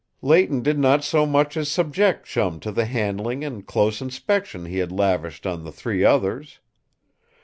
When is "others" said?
6.03-6.59